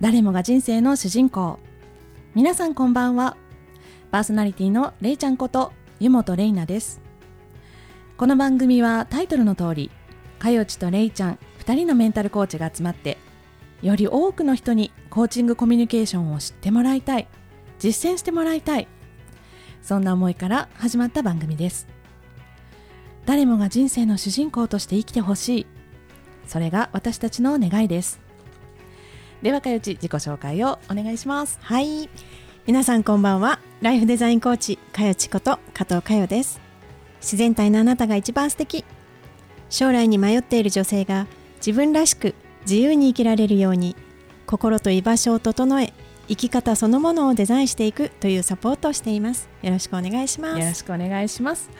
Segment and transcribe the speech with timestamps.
[0.00, 1.58] 誰もが人生の主人公。
[2.34, 3.36] 皆さんこんばんは。
[4.10, 7.02] パーソナリティのれいちゃんこと湯本れいなです。
[8.16, 9.90] この番組はタイトルの通り
[10.38, 13.18] かよちとれいちゃん2人のメンタルコーチが集まって
[13.82, 17.28] より多くの人にコーチングコミュニケーションを知ってもらいたい
[17.78, 18.88] 実践してもらいたい
[19.82, 21.86] そんな思いから始まった番組です。
[23.26, 25.66] 誰もが人生の主人公として生きてほしい。
[26.46, 28.29] それが私たちの願いです。
[29.42, 31.58] ではかよち自己紹介をお願いします。
[31.62, 32.10] はい。
[32.66, 33.58] 皆さんこんばんは。
[33.80, 36.60] ライフデザインコーチかよちこと加藤かよです。
[37.22, 38.84] 自然体のあなたが一番素敵。
[39.70, 43.96] 将来に迷っている女性が自分らしく自由に生きられるように
[44.46, 45.94] 心と居場所を整え
[46.28, 49.48] 生き方そのものをデザインしていくというサポートをしています。
[49.62, 50.60] よろしくお願いします。
[50.60, 51.70] よろしくお願いします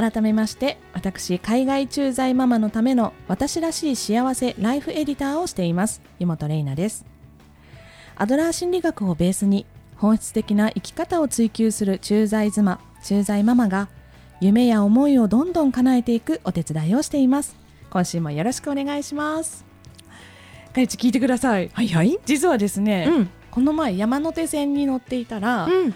[0.00, 6.00] 改めまして私海外駐在ママのための私らしい幸せライフエディターをしています。
[6.18, 7.04] 湯本玲奈です。
[8.16, 13.90] アドラー心理学をベースに本質的な生き方を追求する駐在妻駐在ママが
[14.40, 17.56] 夢や思いをどんどん叶えていくお手伝いをしています。
[17.90, 19.66] 今週もよろしくお願いします。
[20.72, 21.68] かゆち聞いてください。
[21.74, 22.18] はいはい。
[22.24, 23.30] 実はですね、うん。
[23.50, 25.94] この前山手線に乗っていたら、うん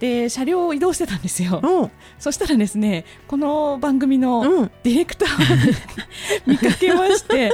[0.00, 1.60] で車両を移動してたんですよ。
[1.64, 4.70] おうそしたらですねこの番組のうん。
[4.82, 5.74] ディレクターを
[6.46, 7.52] 見かけまして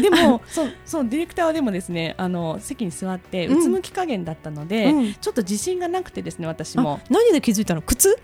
[0.00, 3.58] でも そうそうディレクターはでもですねあの席に座ってうん。
[3.58, 5.14] うつむき加減だったので、うん。
[5.14, 7.82] ちょっと自信がなくてですね私あも何で気づいたの？
[7.82, 8.18] 靴？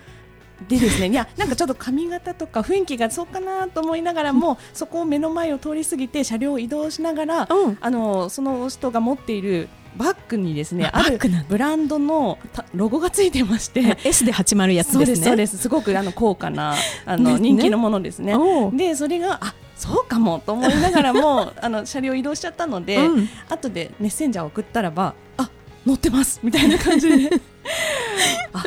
[0.69, 7.79] でですねいやなんかちょっと髪型とか雰囲気がそうかなと思いながらもそこを目の前を通り過ぎて車両を移動しながらうん。
[7.81, 9.69] あのその人が持っている
[9.99, 13.99] バッグにですねああるブランドのたロゴがついてまして。
[14.05, 15.59] S で始まるやつそうですすそうです。
[15.59, 18.35] すごくあの高価なあの人気のものですね。
[18.73, 23.29] でそれがあそうかもと思いながらも あの車両移動しちゃったので、うん。
[23.49, 25.51] 後でメッセンジャーを送ったらばあ
[25.85, 27.31] 乗ってますみたいな感じで。
[28.53, 28.65] あ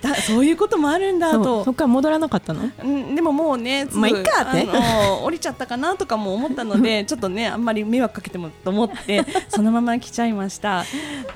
[0.00, 1.64] だそういうこともあるんだと。
[1.64, 2.70] そっから戻らなかったの？
[2.84, 4.66] うんでももうね、まあいっかって。
[5.22, 10.84] 降りちゃったかなとかも思ったので、 ちょっとね、あんまり迷惑かけてもと思って、 そのまま来ちゃいました。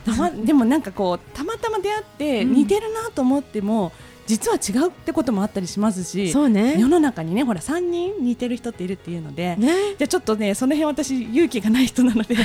[0.05, 2.53] たま、でもなんかこう、たまたま出会って、うん。
[2.55, 3.93] 似てるなと思っても、
[4.27, 6.77] 実は違うってこともあったりしますし、そうね。
[6.79, 9.95] 世の中にね、ほら、3人似てる人っているっていうので、ね。
[9.99, 12.37] じゃあちょっとね、その辺私、勇気がない人なので、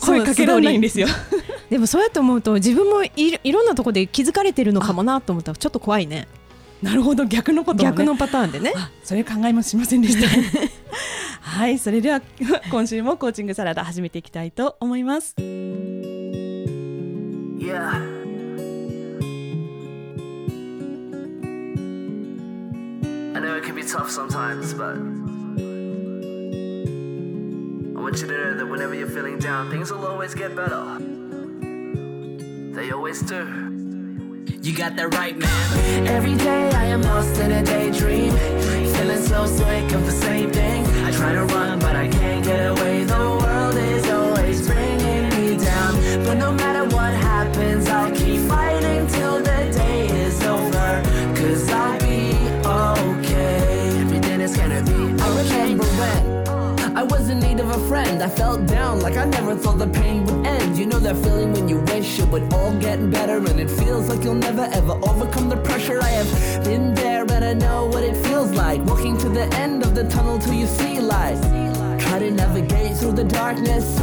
[0.00, 1.08] 声かけられないんですよ。
[1.70, 5.52] でもそうやって思うと自分もいいろんなところで気づかれてるのかもなと思った。
[5.52, 6.28] らちょっと怖いね。
[6.82, 7.90] なるほど、逆のことをね。
[7.90, 8.72] 逆のパターンでね。
[8.76, 10.28] あそれ考えもしませんでした。
[11.40, 12.20] はいそれでは
[12.70, 15.34] 今週もコーチングサラダ始めていきたいと思います。
[15.38, 18.02] Yeah.
[23.34, 24.96] I know it can be tough sometimes, but
[27.96, 31.15] I want you to know that whenever you're feeling down, things will always get better.
[32.76, 33.38] They always do.
[34.60, 36.06] You got that right, man.
[36.06, 38.32] Every day I am lost in a daydream.
[38.94, 40.84] Feeling so sick of the same thing.
[41.06, 43.04] I try to run, but I can't get away.
[43.04, 45.94] The world is always bringing me down.
[46.26, 51.02] But no matter what happens, I'll keep fighting till the day is over.
[51.34, 54.00] Cause I'll be okay.
[54.02, 55.22] Everything is gonna be okay.
[55.24, 58.22] I remember when I was in need of a friend.
[58.22, 60.35] I felt down like I never thought the pain would.
[60.76, 64.10] You know that feeling when you wish it would all get better, and it feels
[64.10, 65.98] like you'll never ever overcome the pressure.
[66.02, 68.84] I have been there, and I know what it feels like.
[68.84, 71.40] Walking to the end of the tunnel till you see light.
[71.98, 73.98] Try to navigate through the darkness,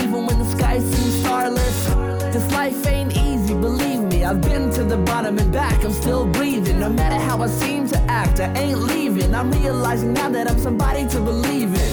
[0.00, 1.86] even when the sky seems starless.
[2.34, 4.22] This life ain't easy, believe me.
[4.24, 6.78] I've been to the bottom and back, I'm still breathing.
[6.78, 9.34] No matter how I seem to act, I ain't leaving.
[9.34, 11.91] I'm realizing now that I'm somebody to believe in.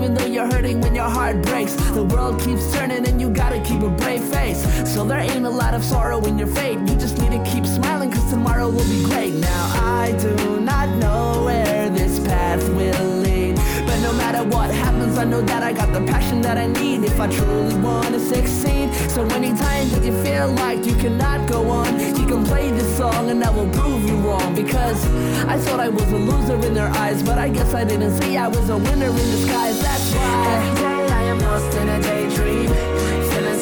[0.00, 3.60] Even though you're hurting when your heart breaks, the world keeps turning and you gotta
[3.60, 4.62] keep a brave face.
[4.90, 6.78] So there ain't a lot of sorrow in your fate.
[6.88, 9.34] You just need to keep smiling, cause tomorrow will be great.
[9.34, 13.56] Now I do not know where this path will lead.
[13.84, 14.89] But no matter what happens,
[15.20, 18.88] I know that I got the passion that I need if I truly wanna succeed.
[19.10, 23.28] So anytime that you feel like you cannot go on, you can play this song
[23.28, 24.54] and I will prove you wrong.
[24.54, 25.04] Because
[25.44, 28.38] I thought I was a loser in their eyes, but I guess I didn't see
[28.38, 29.78] I was a winner in disguise.
[29.82, 32.68] That's why Every day I am lost in a daydream.
[33.30, 33.60] Feeling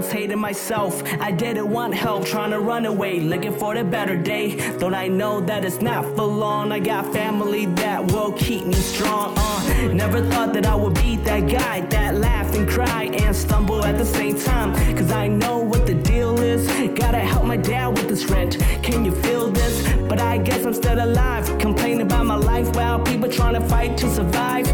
[0.00, 1.02] months hated myself.
[1.20, 4.52] I didn't want help, trying to run away, looking for a better day.
[4.78, 6.72] Thought I know that it's not for long.
[6.72, 9.34] I got family that will keep me strong.
[9.36, 13.84] Uh, never thought that I would be that guy that laugh and cry and stumble
[13.84, 14.70] at the same time.
[14.96, 16.66] Cause I know what the deal is.
[16.98, 18.58] Gotta help my dad with this rent.
[18.82, 19.74] Can you feel this?
[20.08, 21.44] But I guess I'm still alive.
[21.58, 24.66] Complaining about my life while people trying to fight to survive.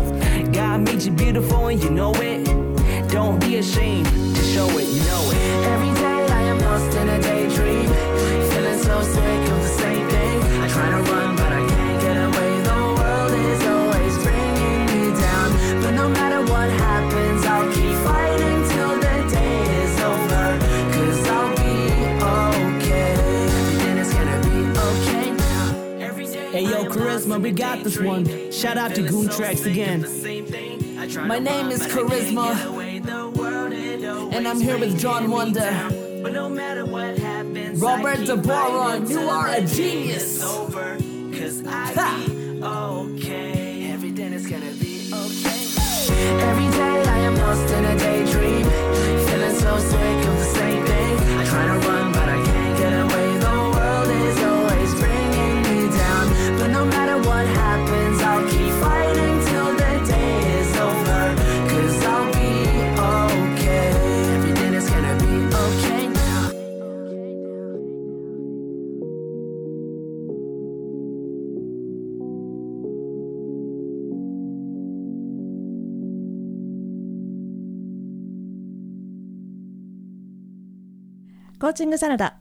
[0.53, 2.56] God made you beautiful and you know it.
[3.17, 4.05] Don't be ashamed
[4.37, 5.67] to show it, you know it.
[5.73, 7.89] Every day I am lost in a daydream.
[8.51, 9.56] Feeling so sick
[27.27, 28.53] Charisma, we got this one.
[28.53, 30.03] Shout out to Goon Tracks again.
[31.27, 32.55] My name is Charisma,
[34.33, 35.71] and I'm here with John Wonder.
[37.79, 40.41] Robert DeBaron, you are a genius.
[41.67, 42.27] Ha!
[42.63, 43.91] okay.
[43.93, 45.67] Everything is gonna be okay.
[46.43, 48.67] Every day I am lost in a daydream.
[49.27, 51.39] Feeling so sick of the same thing.
[51.39, 51.96] I try to run,
[81.67, 82.37] コーチングサラダ。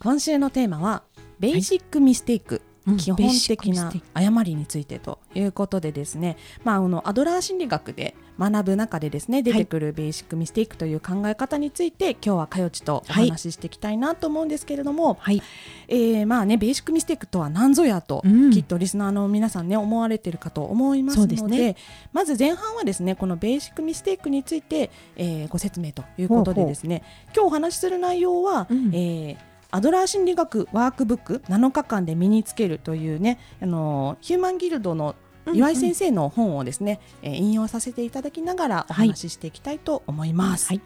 [0.00, 1.02] 今週のテーマは
[1.38, 15.42] ベーシックミステイク、うん基本的な誤りについてということでですね、まあ、あのアドラー心理学で学ぶ中でですね出てくるベーシックミステイクという考え方について、今日はかよちとお話ししていきたいなと思うんですけれども、はい。
[15.88, 18.50] えーまあね、ベーシックミステイクとは何ぞやと、うん。
[18.50, 21.76] きっとリスナーの皆さんね思われてるかと思いますのでね。
[22.14, 27.02] まず前半はですねこのベーシックミステイクについて、えーご説明ということでですね
[27.34, 28.90] 今日お話しする内容は、うん。
[28.94, 35.14] えーアドラー心理学ワークブック7日間で身につけるというねあのヒューマンギルドの
[35.54, 40.68] 岩井先生の本をですね、えー引用させていただきながらお話ししていきたいと思います。
[40.68, 40.80] はい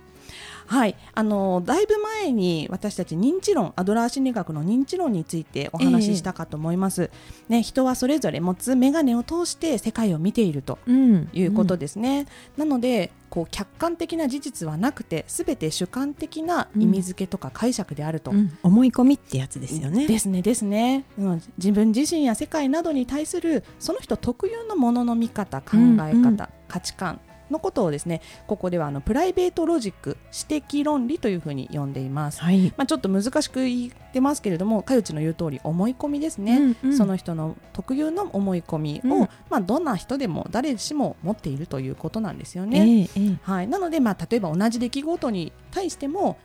[0.66, 7.10] はい、あのだいぶ前に私たち認知論アドラー心理学の認知論についてお話ししたかと思います、
[7.48, 11.28] ね、人はそれぞれ持つ眼鏡を通して世界を見ているとうん。
[11.32, 12.26] いうことですね、
[12.56, 18.56] なのでこう客観的な事実はなくてすべて主観的な意味付けとか解釈であると、うん。
[18.62, 20.06] 思い込みってやつですよね。
[20.06, 26.38] ですねですね、うん、自分自身や世界などに対するその人特有のものの見方考え方、うんうん。
[26.68, 30.16] 価値観のことをですねここではあのプライベートロジック
[30.48, 32.40] 指摘論理というふうに呼んでいます。
[32.40, 32.72] はい。
[32.76, 43.00] まあ、ちょっと難しく言ってますけれども、かよちの言う通り思い込みですね、うんうんその人の特有の思い込みを、うんまあ、どんな人でも誰しも持っているということなんですよえね。
[43.00, 46.38] えええはい、なので、まあ、例えば同じ出来事に対しても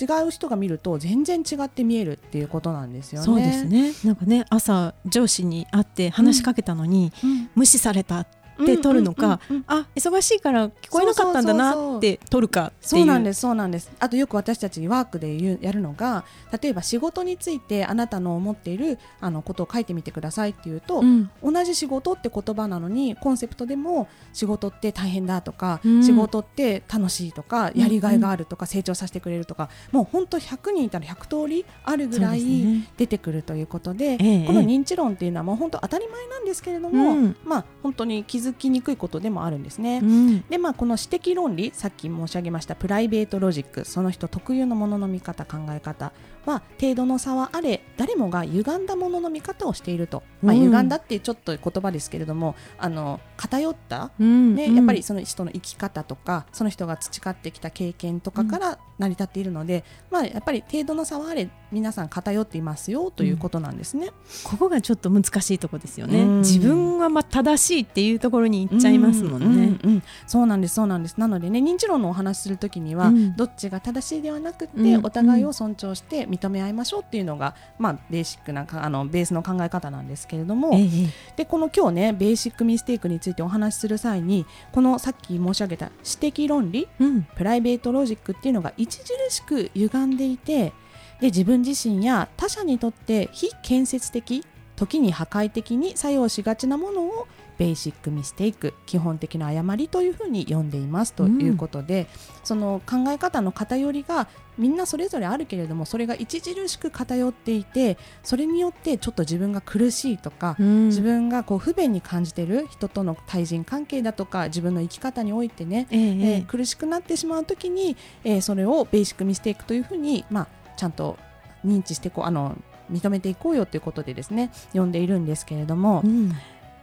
[0.00, 3.26] 違う人が見ると全然違って見えるっていうことなんですよね。
[3.26, 3.92] そうですね。
[4.04, 8.26] なんかね朝上司に会って話しかけたのに、うん無視されたっ
[8.58, 12.88] て取るのか、あ忙しいから聞こえなかったんだなって取るかっていう。
[12.88, 13.90] そうなんですすそうなんです。
[13.98, 16.24] あとよく私たちワークで言うやるのが
[16.60, 21.30] 例えば仕事についてあなたの思っているあのことを書いてみてくださいっていうと、うん。
[21.42, 26.04] 同じ仕事って言葉なのにコンセプトでも仕事って大変だとか、うん。
[26.04, 27.80] 仕事って楽しいとかうん。
[27.80, 32.88] やりがいがあるとか、成長させてくれるとかもう本当100人いたら100通りあるぐらいね。
[32.96, 34.46] 出てくるということでええ。
[34.46, 37.36] この認知論っていうのはもう本当当たり前なんですけれども、うん。
[37.44, 40.00] まあ本当に気づきにくいことでもあるんですね。
[40.02, 40.40] うん。
[40.42, 46.12] でまあこの指摘論理さっき申し上げましたプライベートロジックその人特有のものの見方考え方
[46.46, 64.10] は程度の差はあれ誰もが歪んだものの見方をしていると、まあ、うん歪んだってちょっと言葉ですけれどもあの偏ったうんね、やっぱりその人の生き方とかその人が培ってきた経験とかから成り立っているので、まあ、やっぱり程度の差はあれ皆さん偏っていますよということなんですね。
[64.44, 66.38] ここがちょっと難しいところですよね、うん。
[66.40, 70.02] 自分はまあ正しいっていうところに行っちゃいますもんね、うんうんうん。
[70.26, 71.18] そうなんですそうなんです。
[71.18, 73.36] なのでね認知論のお話しするときには、うん。
[73.36, 75.04] どっちが正しいではなくて、うん。
[75.04, 80.88] お互いを尊重して認め合いましょうっていうのが、まあ、ベーシックなかあのベースの考え方なんですけれども、ええ。
[81.36, 87.22] でこの今日ねベーシックミステイクについてお話しする際にこのさっき申し上げた指摘論理うん。
[87.22, 88.88] プライベートロジックっていうのが著
[89.28, 90.72] しく歪んでいて
[91.20, 94.44] で自分自身や他者にとって非建設的
[94.76, 97.26] 時に破壊的に作用しがちなものを
[97.58, 102.06] ベーシックミステイク基本的な誤りというふうに呼んでいますということで、
[102.44, 110.86] その考え方の偏りがみんなそれぞれあるけれどもそれが著しく偏っていてそれによってちょっと自分が苦しいとか、うん。
[110.86, 116.00] 自分がこう不便に感じてる人との対人関係だとか自分の生き方においてね、ええ。
[116.00, 121.18] ええー苦しくなってしまうときに、えーそれをベーシックミステイクというふうに、まあ、ちゃんと
[121.66, 122.56] 認知してこうあの
[122.90, 126.32] 認めていこうよということでですね呼んでいるんですけれどもえ、うん。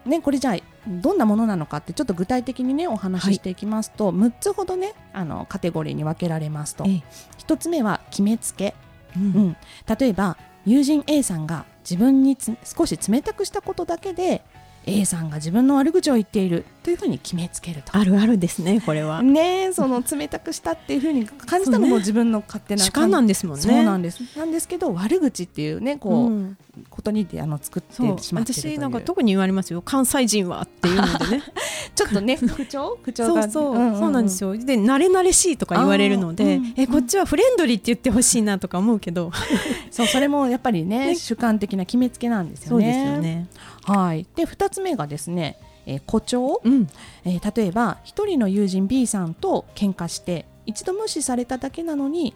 [0.05, 6.83] ね、これじゃあどんなものなのかってちょっと具体的にねお話ししていきますと、6つほどねあのカテゴリーに分けられますと。
[6.85, 7.03] ええ。
[7.39, 8.75] 1つ目は決めつけ、
[9.17, 9.57] ううんん、
[9.99, 14.43] 例えば友人 A さんが自分につ少し冷たくしたことだけで
[14.86, 16.65] A さんが自分の悪口を言っている。
[16.84, 17.98] というふうに決めつけると。
[17.98, 21.89] あるあるですねこれは、ねえその冷たくしたっていうふうに感じたのそうね。
[21.89, 23.63] も自分の勝手な主観なんですもんね。
[23.63, 24.22] そうなんです。
[24.38, 26.58] なんですけど悪口っていうねこう、うん。
[26.89, 28.20] ことにであの作ってそう。
[28.20, 29.82] しまってると私なんか特に言われますよ。
[29.82, 31.44] 関西人はっていうのでね。
[31.96, 33.00] ちょっとね口調？
[33.01, 33.44] 口調が。
[33.44, 34.56] そうそう、んんそうなんですよ。
[34.56, 39.32] で慣れ慣れしいとか言われるので、うんえこっちはフレンドリーって言ってほしいなとか思うけど、
[39.89, 41.15] そうそれもやっぱりねね。
[41.15, 42.94] 主観的な決めつけなんですそうよね。
[42.94, 43.48] ですよね
[43.86, 44.25] はい。
[44.36, 46.88] で二つ目がですね、えー誇張、うん
[47.24, 52.34] えー例えば一人の友人 B さんと喧嘩して一度無視されただけなのに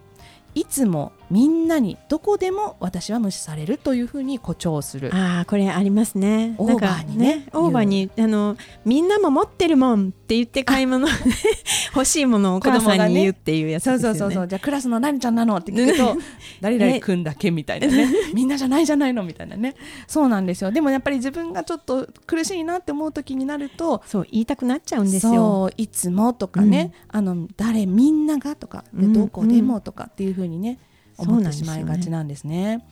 [0.56, 5.12] いつもみんなにどこでも私は無視されるというふうに誇張する。
[5.13, 6.56] ああこれありますね。
[6.58, 11.08] オーバーにねなんかオーバーにあのみんなも持ってるもんって言って買い物
[11.96, 14.20] 欲しいものをお母さんに言うっていうやつそうですよね。
[14.20, 16.18] そうそうそうじゃあクラスの何ちゃんなのって聞くと
[16.62, 18.08] 誰々くんだけみたいなね。
[18.34, 19.75] みんなじゃないじゃないのみたいなね。
[20.08, 20.72] そうなんですよ。
[20.72, 25.34] でもやっぱり自分がちょっと苦しいなって思う時になるとそう言いたくなっちゃうんですよ。
[25.34, 29.13] そういつもとかね、あの誰みんながとか、でうん。
[29.13, 30.79] どこでもとかっていうふうにね、
[31.17, 32.86] 思ってしまいがちなんですね。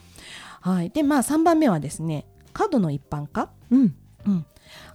[0.61, 3.95] はい、でまあ3番目はですね過度の一般化、うん。
[4.25, 4.45] うん、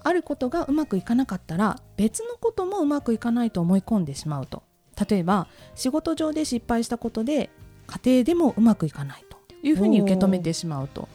[0.02, 4.62] あることがうまくいかなかったら別のこともうまくいかないと思い込んでしまうと。
[5.08, 7.50] 例えば仕事上で失敗したことで
[7.86, 11.08] 家庭でもうまくいかないというふうに受け止めてしまうと。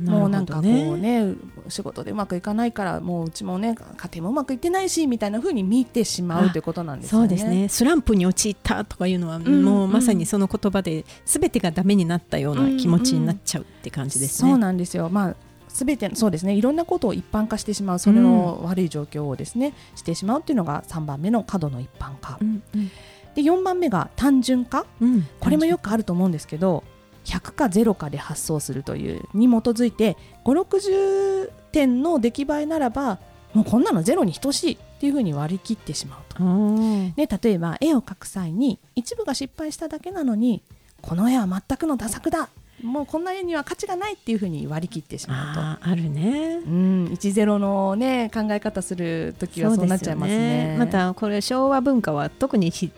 [0.00, 0.62] もうなんかこう
[0.98, 1.34] ね
[1.68, 7.28] 仕事でうまくいかないからもううちもね家庭もうまくいってないしみたいな風に見てしまうということなんですよね。
[7.28, 7.68] そうですね。
[7.68, 14.50] スランプに陥ったとかいうのは、んもうまさにその言葉で全てがダメになったような気持ちになっちゃうって感じですね。
[14.50, 15.08] そうなんですよ。
[15.08, 15.36] まあ
[15.68, 16.54] すべてそうですね。
[16.54, 22.88] いろんなことを一般化してしまうそれの悪い状況をですね、してしまうっていうのが3番目の過度の一般化、うんうん。
[23.34, 24.86] で4番目が単純化。
[25.00, 25.26] うん。
[25.38, 26.82] これもよくあると思うんですけど
[27.24, 33.18] 100か0かで発送するというに基づいて560点の出来栄えならば
[33.52, 36.36] もうこんなのゼロに等しいっていうふうに割り切ってしまうと。
[36.38, 40.62] あーで例えば絵を描く際に一部が失敗しただけなのに
[41.00, 42.48] この絵は全くのダ作だ
[42.82, 45.88] もうこんな絵には価値がないっていうふうに割り切ってしまうと。
[45.88, 46.60] あるね。
[46.64, 50.76] うん、10のね考え方するときはそうなっちゃいますね。
[50.78, 52.92] またこれ昭和文化は特にひき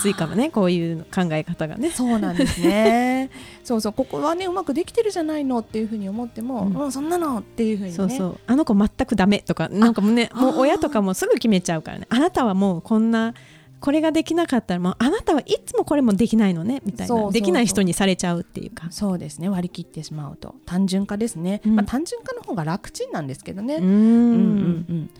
[0.00, 1.90] ついかもねこういう考え方がね。
[1.90, 3.30] そうなんですね。
[3.64, 7.96] そうそうここはねうまくできてるじゃないのっていうふうに思っても、うんうん、そんなのっていうふうにね。
[7.96, 13.34] そうそうあの子全くダメとかなんかもうねあもう親とかもすぐ決めちゃうからねあなたはもうこんな
[13.84, 17.30] これができなかったらもうあなたはいつもこれもできないのねみたいな。
[17.30, 18.86] できない人にされちゃうっていうか。
[18.90, 19.50] そうですね。
[19.50, 20.54] 割り切ってしまうと。
[20.64, 21.76] 単純化ですね、うん。
[21.76, 23.84] まあ、単純化の方が楽ちんなんですけどね、うん。
[23.84, 25.10] うんうん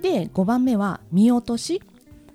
[0.00, 1.80] で5番目は見落とし、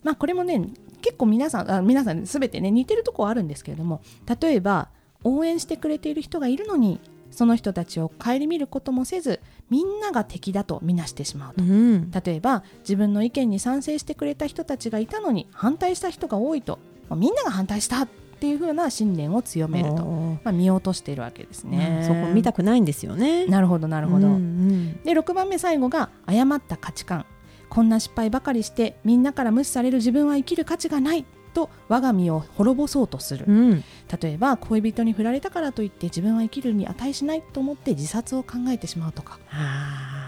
[0.01, 0.69] まあ、これもね
[1.01, 4.00] 結構皆さんあ皆さん全てね似てるとこはあるんですけれども
[4.39, 4.88] 例えば
[5.25, 11.63] 応援してくれている人がいるのにその人たちを顧みることもせずみんなが敵だとみなしてしまうと。
[11.63, 18.07] うん例えば自分の意見に賛成してくれた人たちがいたのに反対した人が多いと、まあみんなが反対したっ
[18.39, 22.03] ていう風な信念を強めると、まあ、見落としているわけですね。
[22.07, 23.47] そこ見たくないんですよね。
[23.47, 24.27] なるほどなるほど。
[24.27, 27.25] うんうんで6番目最後が誤った価値観
[27.69, 31.25] こんな失敗ばかりしてみんなから無視される自分は生きる価値がない
[31.57, 33.83] と我が身を滅ぼそうとする、うん。
[34.21, 39.39] 例えば恋人に振られたからといって自分は生きるに値しないと思って自殺を考えてしまうとか、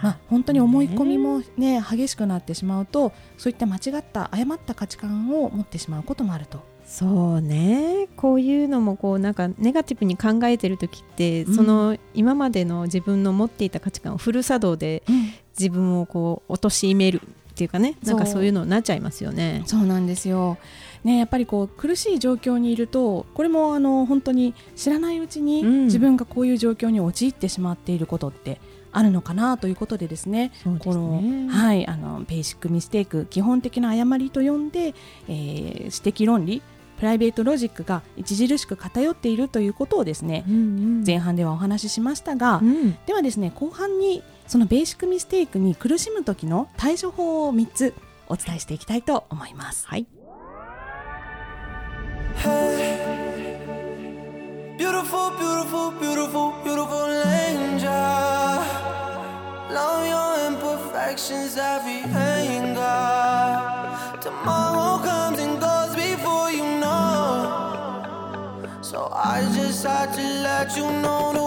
[0.02, 1.80] まあ、本当に思い込みも、ね。
[1.80, 6.64] 激しくなってしまうとそういった間違った誤った価値観を持ってしまうこともあると。
[6.84, 8.08] そうね。
[8.16, 11.54] こういうのもこうなんかネガティブに考えてる時って、うん。
[11.54, 15.04] その今までの自分の持っていた価値観をフル作動で
[15.56, 17.22] 自分をこう貶める
[17.60, 19.62] っていうかねなんかそういうのになっちゃいますよね。
[19.66, 20.56] そうなんですよ。
[21.04, 25.84] ね、やっぱりこう苦しい状況にいるとこれもあの本当に知らないうちにうん。
[25.84, 28.60] 自分がこういう状況に陥ってしまっていることって
[28.92, 30.52] あるのかなということでですね。
[30.62, 34.94] そうですこのねはい、あのベーシックミステイク基本的な誤りと呼んで、
[35.28, 36.62] えー指摘論理
[36.98, 40.58] プライベートロジックが著しく偏っているということをですねうんう
[41.00, 41.04] ん。
[41.04, 42.96] 前半ではお話ししましたが、うん。
[43.06, 47.94] ではですね後半にそのベーシックミステイクに苦しむ時の対処法を3つ
[48.26, 49.86] お伝えしていきたいと思います。
[49.86, 50.08] はい。
[54.76, 57.06] Beautiful, beautiful, beautiful, beautiful
[57.46, 57.92] angel.
[59.70, 62.80] Love your imperfections, every anger.
[64.20, 67.70] Tomorrow comes and goes before you know.
[68.82, 71.39] So I just had to let you know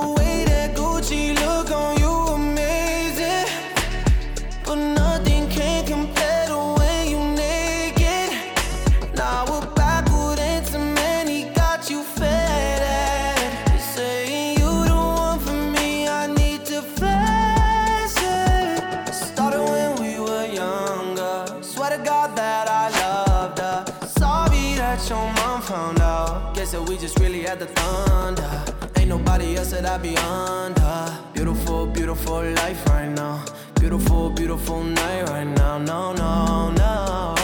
[27.53, 28.63] really the thunder.
[28.98, 31.17] Ain't nobody else that I be under.
[31.33, 33.43] Beautiful, beautiful life right now.
[33.79, 35.77] Beautiful, beautiful night right now.
[35.77, 37.42] No, no, no.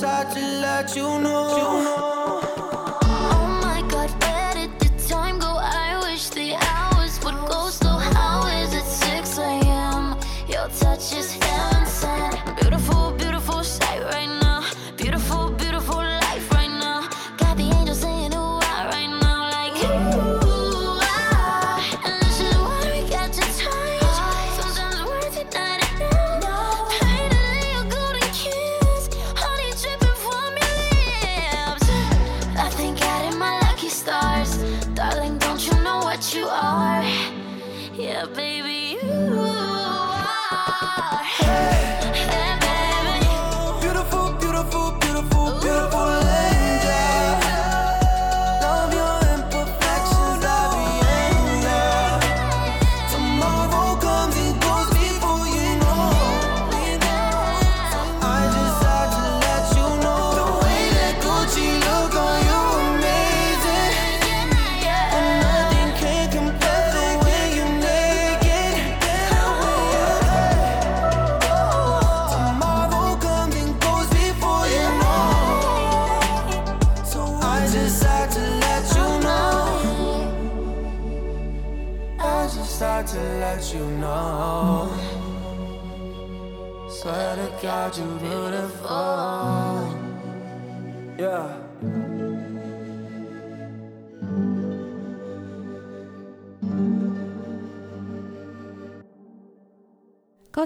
[0.00, 2.40] Had to let you know.
[3.02, 4.08] Oh my god,
[4.78, 5.58] the time go?
[5.58, 7.98] I wish the hours would go slow.
[7.98, 10.16] How is it 6 a.m.?
[10.46, 11.87] Your touch is heaven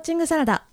[0.03, 0.65] チングサラダ、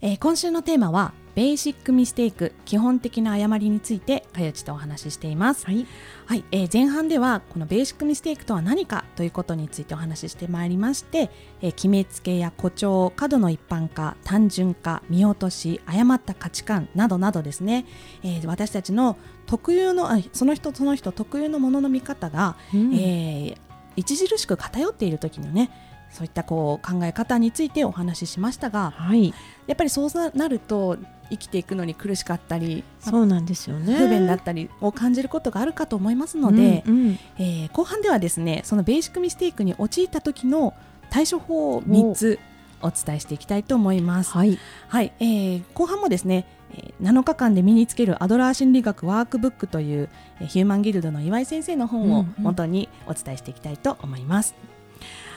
[0.00, 5.64] えー今週のテーマはベーシックミステイク基本的な誤りについてかよちとお話ししています。
[5.66, 5.86] はい。
[6.26, 17.86] はい、えー前半ではこのベーシックミステイクとは何かということについてお話ししてまいりまして、えー決めつけや誇張過度の一般化単純化見落とし誤った価値観などなどですね、
[18.24, 19.16] えー私たちの
[19.46, 23.56] 特有のあその人その人特有のものの見方が、うんえー
[23.94, 25.70] 著しく偏っている時のね
[26.12, 29.34] そういったこう考え方についてお話ししましたがはい。
[29.66, 30.98] やっぱりそうなると
[31.30, 33.96] 生きていくのに苦しかったりそうなんですよね。
[33.96, 40.74] 不便だったりを感じることがあるかと思いますので、うんうんえー後半ではですねそのベーシックミステイクに陥った時の
[41.10, 42.38] 対処法を3つ
[42.82, 44.32] お伝えしていきたいと思います。
[44.32, 44.58] はい。
[44.88, 46.44] はい、えー後半もですね、
[46.74, 50.08] えー7日間で身につけるアドラー心理学ワークブックという、
[50.40, 54.54] えーヒューマンギルドの岩井先生の本をうんうん元にお伝えしていきたいと思います。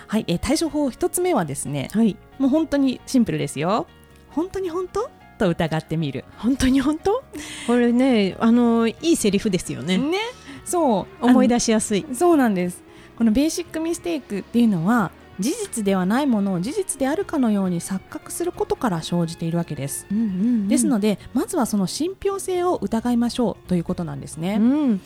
[0.07, 2.17] はい、えー対処法1つ目はですねはい。
[2.39, 3.87] もう本当にシンプルですよ。
[4.29, 5.09] 本当に本当？
[5.37, 6.25] と疑ってみる。
[6.37, 7.23] 本当に本当？
[7.67, 9.97] これね、あの、いいセリフですよね。
[9.97, 10.17] ね、
[10.63, 12.05] そう思い出出しやすい。
[12.13, 12.83] そうなんです
[13.17, 25.01] このベーシックミステイクっていうのは事実ではないものを事実であるかのように錯覚することから生じているわけです、うんうんうんですのでまずはその信憑性を疑いましょうということなんですね、うん、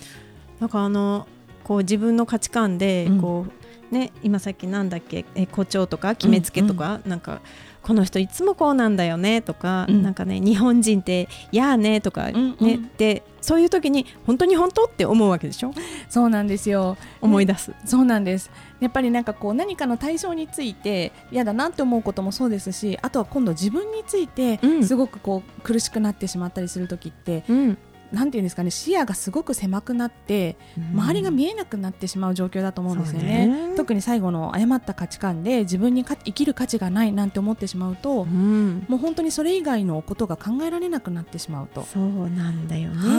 [0.59, 1.27] なんかあの
[1.63, 3.51] こう自分の価値観でうんこう、
[3.91, 5.25] ね今さっきなんだっけ？
[5.35, 6.15] え誇張とか？
[6.15, 7.41] 決めつけとか、なんか
[7.81, 10.03] この人いつもこうなんだよねとか、うん。
[10.03, 12.89] なんかね日本人ってやあねとかね、うんうん。
[12.97, 15.73] でそういう時に本当に本当って思うわけでしょ？
[16.09, 16.97] そうなんですよ。
[17.21, 18.51] 思い出す、そうなんです。
[18.79, 24.85] やっぱりなんかこう何かの対象について嫌だなって思うこともそうですしあとは今度自分についてうん。
[24.85, 27.77] すごくこう苦しくなってしまったりする時って、うん
[28.11, 30.57] なんていうんですかね視野がすごく狭くなって
[30.93, 33.47] 周りが見えなくなってしまう状況だと思うんですよね。
[33.47, 41.83] ね特に最後の誤った価値観で自分にか生きる価値がないなんて思ってしまうと、うんもう本当にそれ以外のことが考えられなくなってしまうと。
[41.83, 43.18] そうなんだよはいね。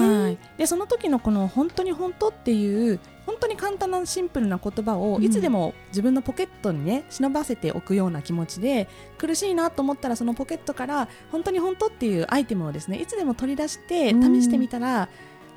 [0.60, 15.08] でその時のこの本当に本当っていう本当に簡単なシンプルな言葉をうんいつでも自分のポケットにね忍ばせておくような気持ちで苦しいなと思ったらそのポケットから本当に本当っていうアイテムをですねいつでも取り出してうん試してみたら、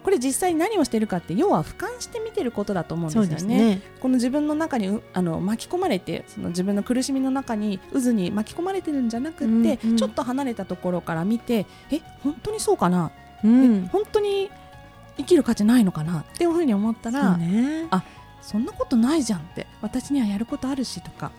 [0.04, 3.58] これ実際に何をしてるかって要は俯瞰して見てることだと思うんですよね。
[3.76, 3.82] ね。
[4.00, 13.12] この自分の中にうあの巻き込まれてその自分の苦しみの中に渦に巻き込まれてるんじゃなくって、うんうんちょっと離れたところから見てえ本当にそうかな、
[13.44, 13.88] えうん。
[13.92, 14.50] 本当に
[15.18, 17.88] 生きる価値ないのかなっていうふうに思ったらね。
[17.92, 18.04] あ
[18.42, 19.68] そんなことないじゃんって。
[19.82, 21.32] 私にはやることあるしとか。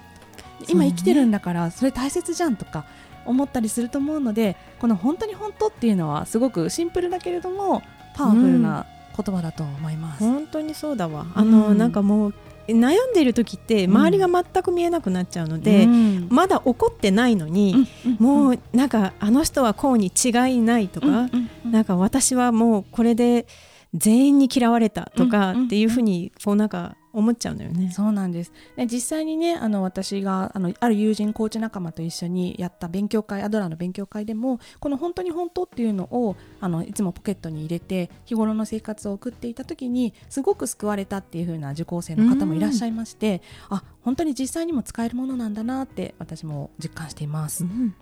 [0.69, 2.85] 今生きてるんだからそれ大切じゃんとか
[3.27, 7.83] 思ったりすると思うのでこの本当に本当っていうのはすごくシンプルだけれども
[8.15, 10.25] パワフルな言葉だと思います。
[10.25, 11.27] 本当にそうだわ。
[11.35, 12.35] あの、うんなんかもう
[12.69, 16.29] 悩んでいる時って周りが全く見えなくなっちゃうので、うん。
[16.31, 17.87] まだ怒ってないのに、
[18.19, 21.31] もうなんかあの人はこうに違いないとか、うんうん。
[21.33, 23.47] うんなんか私はもうこれで
[23.95, 27.93] 全員に嫌われたとかうんうんっていうふうにこうなんか思っちゃうのよね。
[27.93, 28.53] そうなんです。
[28.77, 47.63] で実際にねあの私があのある友人コーチ仲間と一緒にやった勉強会アドラーの勉強会でもこの本当に本当っていうのをあのいつもポケットに入れて日頃の生活を送っていた時にすごく救われたっていう風な受講生の方もいらっしゃいましてあ本当に実際にも使えるものなんだなって私も実感しています。
[47.63, 47.95] うん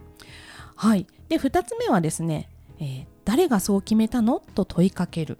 [0.75, 2.49] はい、で2つ目はですね、
[2.81, 4.43] えー誰がそう決めたの？
[4.55, 5.39] と問いかける。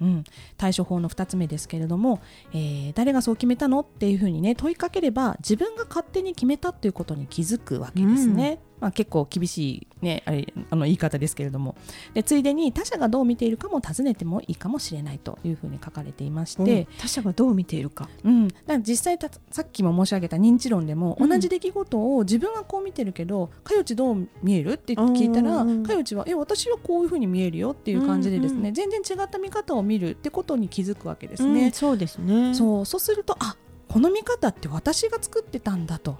[0.00, 0.24] うん、
[0.56, 2.20] 対処法の2つ目ですけれども、
[2.52, 3.80] えー誰がそう決めたの？
[3.80, 8.60] っていうふうにね問いかければ自分が勝手に決めたっていうことに気づくわけですね。
[8.80, 11.76] まあ、結構厳しい、ね、あれあの言い方ですけれども
[12.14, 18.08] でついでに他者がどう見ているかも尋ねてもいいかもしれないというふうに書かれていまして、他者がどう見ているか。
[18.24, 31.70] うん、だから実際たさっきも申し上げた認知論でも、うん同じ出来事を自分はこう見てるけどかよちどう見えるって聞いたらうんかよちはえ私はこういうふうに見えるよっていう感じでですね、うんうん全然違った見方を見るってことに気づくわけですうんね。
[31.72, 32.54] そうですね。
[32.54, 33.56] そうそうするとあ
[33.88, 36.18] この見方って私が作ってたんだと。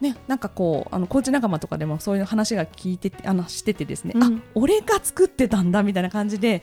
[0.00, 4.22] ね、なんかこうあのコーチ仲間とかでもそういう話が聞いててあのしててですね、うん。
[4.22, 6.62] あ俺が作ってたんだみたいな感じで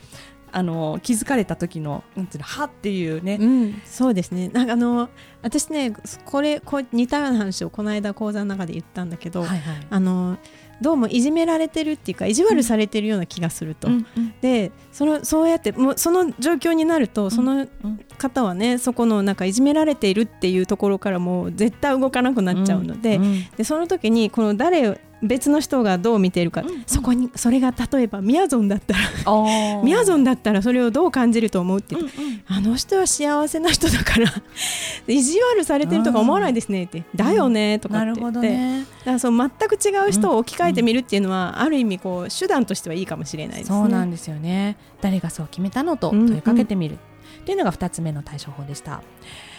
[0.51, 4.47] あの気づかれた時のなんていうのはっていうね、うん、そうですね。
[4.47, 5.09] なんかあの
[5.41, 5.93] 私ね
[6.23, 9.87] これこう似たような話をこの間講座の中で言ったんだけど、はいはい。
[9.89, 10.37] あの
[10.81, 13.89] どうもいじめられてるっていうか意地悪されてるような気がすると。
[13.89, 26.83] うんうんでそのそうやってもうその状況になるとそのうん方はねそこのなんかいじめられているっていうところからもう絶対動かなくなっちゃうので,、うんでその時にこの誰別の人がどう見ているか、うんうん。
[26.85, 32.09] そこにそれが例えばみやぞんだったらあみやぞんだったらそれをどう感じると思うってうんうん。
[32.47, 34.31] あの人は幸せな人だから
[35.07, 38.85] 意地悪されてるとか思わないですねってだよねとかって言って、どね。
[38.99, 43.77] だからそう全く違う人を置き換えてみるっていうのは、ある意味こう手段としてはいいかもしれないですね。
[43.77, 44.77] そうなんですよね。
[45.01, 46.27] 誰がそう決めたのとうんうん。
[46.29, 46.97] 問いかけてみる、っ
[47.45, 49.01] ていうのが2つ目の対処法でした。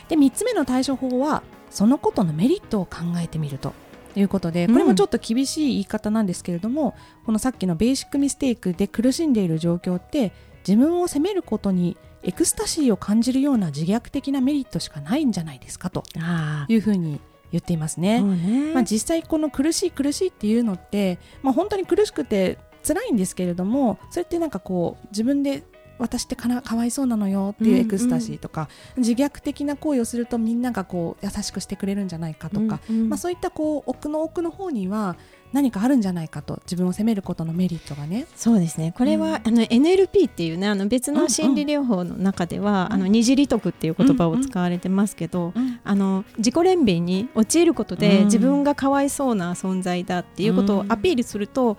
[0.08, 3.72] で3つ目の対処法はそのことのメリットを考えてみると
[4.14, 6.94] いうことでこれもちょっと厳しい言い方なんですけれども、
[7.24, 10.32] このさっきのベーシックミステイクで苦しんでいる状況って
[10.66, 17.20] 自分を責めることにエクスタシーを感じるような自虐的なメリットしかないんじゃないですかとああいうふうに
[17.52, 18.20] 言っていますあね。
[18.20, 18.74] ね。
[18.74, 25.62] まあ、実際この苦しい苦しいっていうのって、まあ、本当に苦しくて辛いんですけれどもそれってなんかこう自分で
[25.98, 35.16] 私ってかなかわいそうなのよっていうエクスタシーとか、自虐的な行為をするとみんながこう優しくしてくれるんじゃないかとか、うんうんまあ、そういったこう奥の奥の方には
[35.52, 38.26] 何かあるんじゃないかと自分を責めることのメリットがね。
[38.36, 38.92] そうですね。
[38.96, 42.94] これは、あの NLP っていうねあの別の心理療法の中では、うん。
[42.94, 45.80] あの二次利得っていう言葉を使われてますけど、うん。
[45.82, 48.24] あの自己憐憫に陥ることで、うん。
[48.26, 51.78] 自分がかわいそうな存在だっていうことをアピールすると、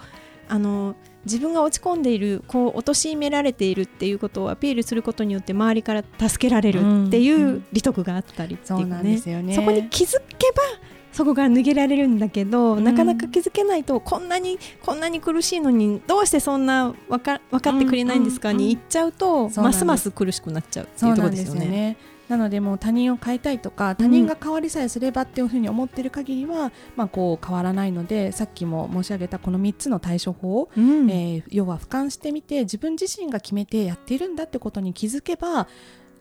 [0.49, 0.95] あの
[1.27, 9.53] 自分が落ち込んでいるこう陥められているっていうことをアピールすることによって周りから助けられるっていううん利得があったりっていうね。
[9.53, 10.63] そこに気づけば
[11.11, 12.83] そこから抜けられるんだけど、うん。
[12.83, 21.97] なかなか気づけないとこんなにこんなに苦しいのにどうしてそんなわか分かってくれないんですかうんに言っちゃうと、ますます苦しくなっちゃうっていうところですよね。
[22.29, 31.09] なのでもう他人を変えたいとか他人が変わりさえすればっていうふうに思ってる限りは、まあ、こう変わらないのでさっきも申し上げたこの3つの対処法、うん。
[31.09, 35.67] えー要は俯瞰してみて自分自身が決めてやっているんだってことに気づけば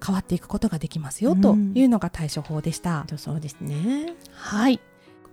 [0.04, 3.06] 変わっていくことができますよというのが対処法でした。
[3.16, 4.14] そうですね。
[4.32, 4.80] はい。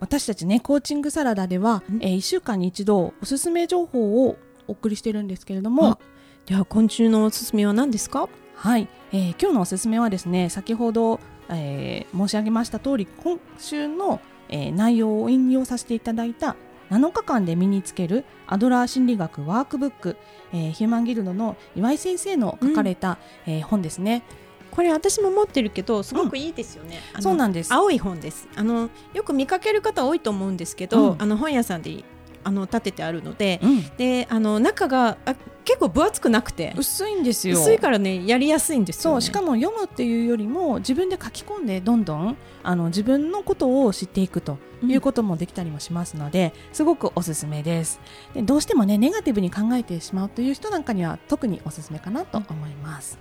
[0.00, 2.02] 私たちねコーチングサラダでは、うん。
[2.02, 5.98] え1週間に一度おすすめ情報をお送りしてるんですけれどもあ
[6.46, 8.28] では今週のおすすめは何ですか？
[8.54, 16.56] はい、えー今日のおすすめはですね先ほど、えー申し上げました通り今週の、えー内容を引用させていただいた
[16.90, 20.16] 7日間で身につけるアドラー心理学ワークブック、
[20.52, 24.22] えーヒューマンギルドの岩井先生の書かれた、えー本ですね。
[24.70, 27.72] これ私も持ってるけどすごくいいですよね、あのそうなんです。
[27.72, 28.48] 青い本です。
[28.56, 31.22] あのよく見かける方多いと思うんですけど、うん。
[31.22, 32.04] あの本屋さんで
[32.44, 37.58] あの立ててあるので、うん、であの中があ結構分厚くなくて薄いんですよ。
[37.58, 47.98] 薄いからねやりやすいんですよ、ね、そうしかも読むっていうよりも自分で書き込んでどんどんあの自分のことを知っていくということもできたりもしますので、すごくおすすめです。
[48.34, 53.18] でどうしてもねネガティブに考えてしまうという人なんかには特におすすめかなと思います、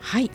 [0.00, 0.30] はい。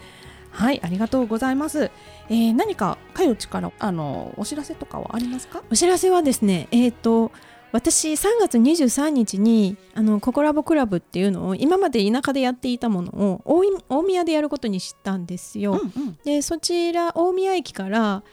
[0.52, 1.91] はいありがとうございます、
[2.30, 5.62] えー何かかよちからあのお知らせとかはありますか？
[5.71, 7.32] お知らせはですねえっ、と
[7.71, 13.41] 私3月23日にあのココラボクラブっていうのを今まで田舎でやっていたものを
[13.89, 15.73] 大宮でやることにしたんですよ。
[15.73, 16.17] うんうん。
[16.23, 18.23] でそちら大宮駅から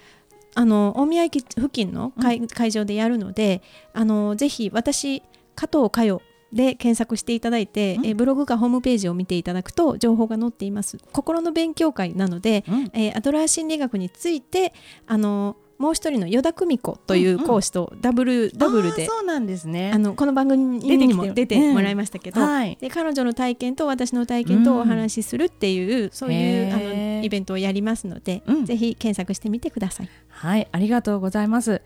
[0.55, 5.23] あの大宮駅付近の会,、会場でやるのであのぜひ私
[5.57, 8.07] 加藤佳代で検索していただいて、うん。
[8.07, 10.99] えブログかホームページを見ていただくと情報が載っています。
[11.12, 12.90] 心の勉強会なので、うん。
[12.92, 14.73] えーアドラー心理学について
[15.07, 19.91] あのもう一人の依田久美子という講師とダブル、ダブルでそうなんですね。
[19.93, 22.79] あのこの番組にも出てもらいましたけど、はい。
[22.81, 28.65] で彼女の体験と私の体験とお話しするっていう、そういうへあーのイベントをやりますので、うん。
[28.65, 30.09] ぜひ検索してみてください。
[30.29, 31.83] はい、ありがとうございます。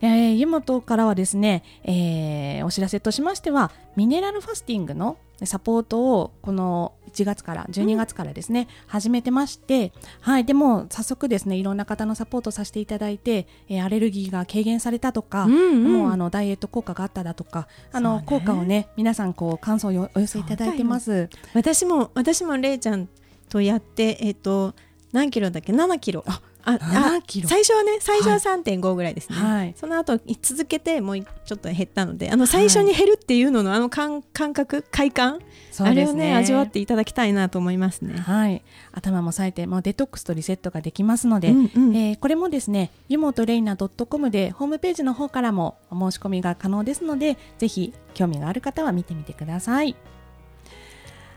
[0.00, 21.28] えー、湯本からはですね、えーお知らせとしましてはミネラルファスティングのサポートをこの1月から12月からですね、始めてまして、はい、でも早速ですねいろんな方のサポートさせていただいて、えーアレルギーが軽減されたとか、うんうんもうあのダイエット効果があっただとかあの、ね効果をね皆さんこう感想をよお寄せいただいてます。
[21.54, 23.08] 私も私もれいちゃん
[23.48, 24.74] とやってえっ、と
[25.12, 26.24] 何キロだっけ？7キロ。
[26.26, 26.40] あ
[26.72, 27.48] 7キロ。
[27.48, 29.74] 最初はね最初は3.5ぐらいですね、はい。
[29.76, 38.18] その後続けてもうちょっと減ったのであの最初に減るっていうののあの感感覚快感、そうですあれをね味わっていただきたいなと思いますね。
[38.18, 41.96] はい、頭も冴えて、まあ、デトックスとリセットができますので、うんうん。
[41.96, 49.94] えーこれもですね湯本レイナ .com でホームページの方からもお申し込みが可能ですのでぜひ興味がある方は見てみてください。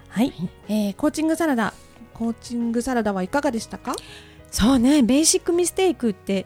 [0.10, 0.34] はい、
[0.70, 1.74] えーコーチングサラダ。
[2.14, 3.96] コーチングサラダはいかがでしたか？
[4.52, 6.46] そうねベーシックミステイクって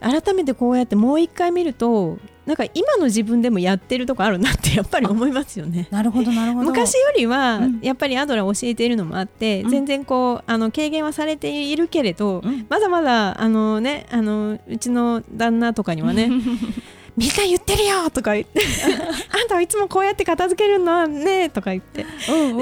[0.00, 5.86] 改めてこうやってもう一回見るとなんか今の自分でもやってるとこあるなってやっぱり思いますよね。
[5.92, 6.70] なるほどなるほど。
[6.70, 7.80] 昔よりはうん。
[7.80, 9.70] やっぱりアドラー教えているのもあって、うん。
[9.70, 12.66] 全然こうあの軽減はされているけれど、うん。
[12.68, 16.28] まだまだあのねあのうちの旦那とかにはね
[17.20, 18.62] みんな言ってるよとか言って。
[19.30, 22.02] あんたはいつもこうやって片付けるのねとか言って。
[22.02, 22.06] で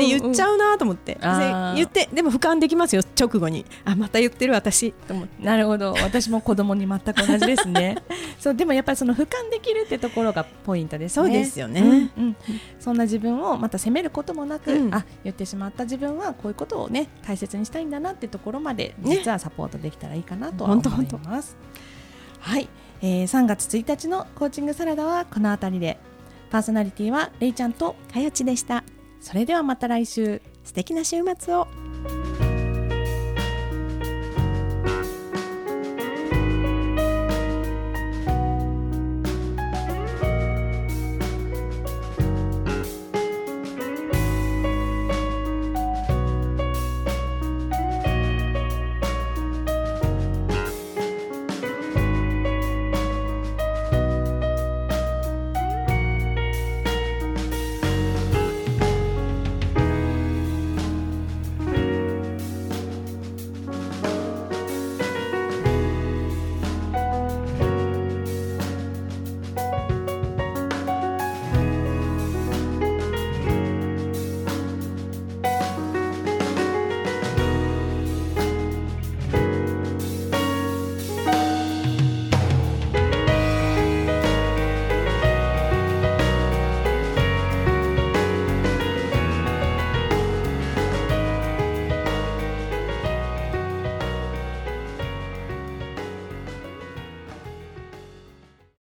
[0.05, 1.16] 言っちゃううなと思って、
[1.77, 3.64] 言ってでも俯瞰できますよ直後に。
[3.85, 5.44] あまた言ってる私と思って。
[5.44, 5.92] なるほど。
[6.03, 7.99] 私も子供に全く同じですね。
[8.40, 11.27] そうでもやっぱりその俯瞰できるってところがポイントですね。
[11.27, 11.81] そうですよね。
[11.81, 12.37] うんうん
[12.81, 14.94] そんな自分をまた責めることもなく、うん。
[14.94, 19.16] あ言ってしまった自分はこういうことをね大切にしたいんだなってところまでね。
[19.18, 21.57] 実はサポートできたらいいかなとは思います、
[22.40, 22.68] はい、
[23.00, 25.98] えー3月1日のコーチングサラダはこの辺りで。
[26.50, 28.82] パーソナリティはれいちゃんとかよちでした。
[29.20, 30.40] それではまた来週。
[30.64, 32.47] 素敵な週末を。